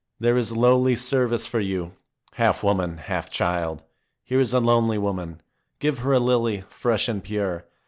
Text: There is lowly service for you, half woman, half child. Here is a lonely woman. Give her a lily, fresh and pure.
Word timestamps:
There 0.19 0.35
is 0.35 0.51
lowly 0.57 0.95
service 0.95 1.45
for 1.45 1.59
you, 1.59 1.91
half 2.33 2.63
woman, 2.63 2.97
half 2.97 3.29
child. 3.29 3.83
Here 4.23 4.39
is 4.39 4.51
a 4.51 4.59
lonely 4.59 4.97
woman. 4.97 5.43
Give 5.77 5.99
her 5.99 6.13
a 6.13 6.19
lily, 6.19 6.63
fresh 6.69 7.07
and 7.07 7.23
pure. 7.23 7.65